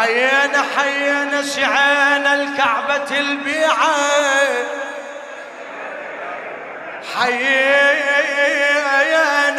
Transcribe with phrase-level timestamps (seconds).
[0.00, 3.96] حيينا حيينا سعينا الكعبة البيعة
[7.16, 8.36] حيينا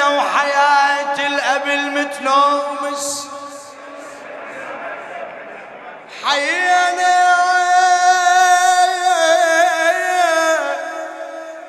[0.07, 3.27] وحياة الأب المتنومس.
[6.25, 7.21] حيينا.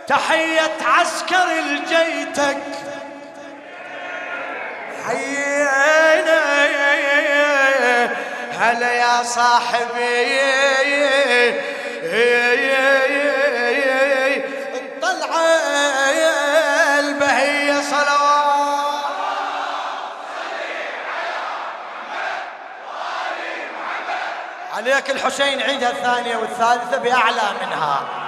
[0.07, 2.63] تحية عسكر الجيتك.
[5.07, 5.52] حيينا.
[8.59, 10.43] هلا يا صاحبي؟
[14.75, 15.41] الطلعة
[17.01, 18.13] البهية صلوات.
[24.77, 28.22] عليك الحسين عيدها الثانية والثالثة بأعلى منها.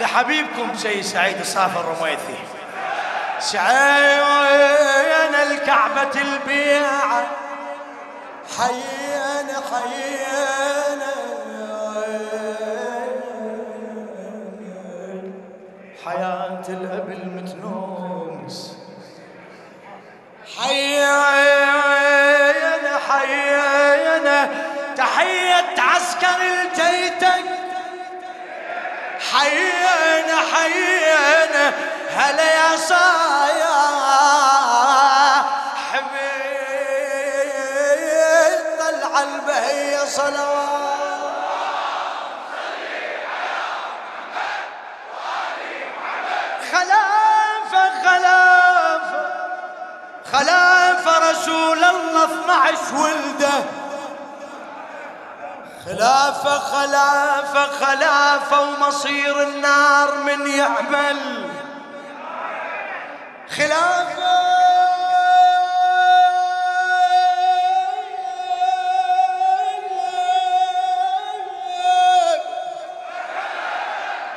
[0.00, 2.38] لحبيبكم سيد سعيد الصافي الرميثي
[3.38, 7.26] سعينا الكعبة البيعة
[8.58, 11.14] حيينا حيينا
[16.04, 18.72] حياة الأب المتنوس.
[20.58, 21.14] حيينا
[23.08, 24.48] حيينا
[24.96, 27.44] تحية عسكر الجيتك.
[29.34, 31.72] حيينا حيينا.
[32.16, 33.78] هلا يا صايا.
[35.92, 37.44] حبيب
[38.78, 40.74] طلع البهية صلوات.
[46.72, 49.22] خلافة خلافة.
[50.32, 53.83] خلافة رسول الله 12 ولده.
[55.84, 61.50] خلافة خلافة خلافة ومصير النار من يعمل.
[63.56, 64.44] خلافة.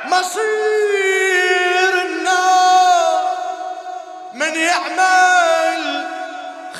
[0.04, 3.22] مصير النار
[4.32, 6.06] من يعمل.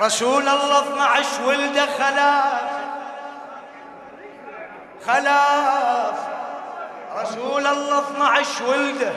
[0.00, 2.70] رسول الله 12 ولده خلاف.
[5.06, 6.18] خلاف.
[7.16, 9.12] رسول الله 12 ولده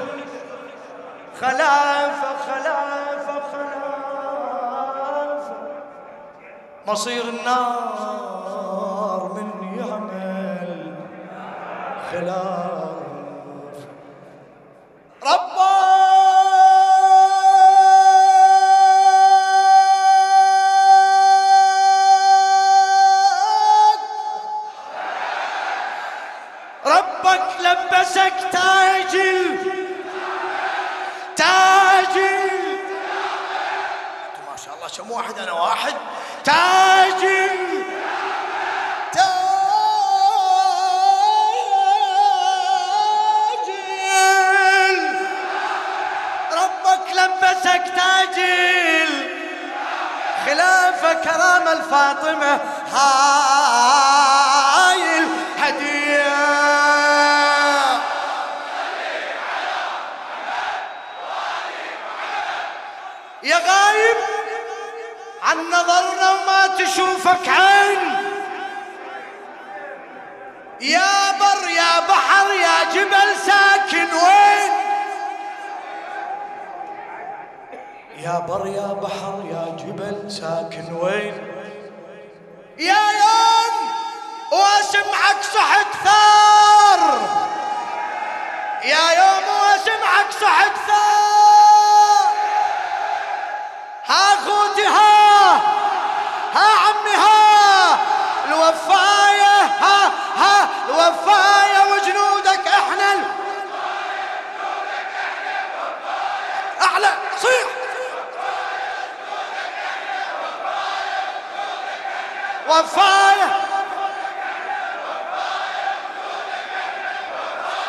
[1.41, 3.83] خلافة خلافة خلافة
[6.87, 10.95] مصير النار من يعمل.
[12.11, 12.92] خلاف.
[34.97, 35.93] كم واحد أنا واحد.
[36.43, 37.83] تاج ال-
[42.33, 45.27] تاج ال-
[46.53, 49.29] ربك لبسك تاج ال-
[50.45, 52.59] خلافة كرامة الفاطمة
[52.93, 54.23] هاي
[55.19, 56.33] الهدية
[63.43, 64.17] يا غايب
[65.43, 68.13] عن نظرنا وما تشوفك عين.
[70.81, 74.71] يا بر يا بحر يا جبل ساكن وين؟
[78.17, 81.47] يا بر يا بحر يا جبل ساكن وين؟
[82.77, 83.75] يا يوم
[84.51, 87.19] واسمعك صحت ثار.
[88.83, 90.92] يا يوم واسمعك صحت ثار
[107.43, 107.67] صيح
[112.69, 113.49] وفاية.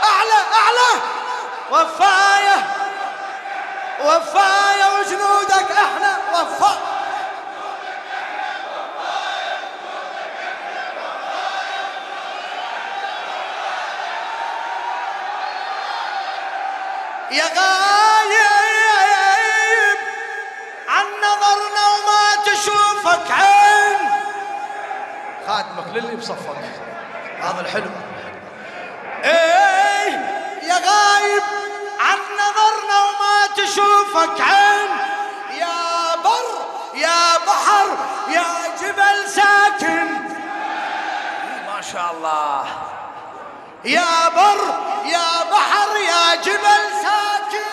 [0.05, 0.91] أعلى أعلى.
[1.71, 2.59] وفاية.
[4.05, 4.85] وفاية.
[4.99, 5.34] وجنودك
[25.55, 26.65] خادمك للي بصفك.
[27.41, 27.91] هذا الحلو
[29.25, 30.13] إيه
[30.63, 31.43] يا غايب
[32.01, 34.91] عن نظرنا وما تشوفك عين.
[35.61, 36.49] يا بر
[36.95, 37.89] يا بحر
[38.29, 40.07] يا جبل ساكن.
[41.67, 42.65] ما شاء الله.
[43.85, 44.61] يا بر
[45.05, 47.71] يا بحر يا جبل ساكن.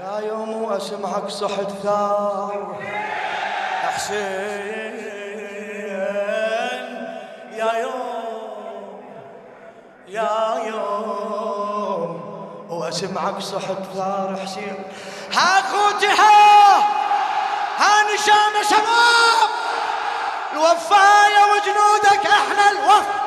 [0.00, 2.82] يا يوم واسمعك صحت ثار.
[3.82, 4.83] حسين.
[10.14, 12.20] يا يوم.
[12.70, 14.84] واسمعك صحت ثار حسين.
[15.34, 16.78] ها خوتي ها.
[18.14, 19.48] نشامه شباب.
[20.52, 23.24] الوفاية وجنودك إحنا الوفا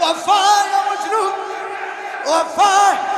[0.00, 1.32] وفاء يا مجنون
[2.26, 3.17] وفاء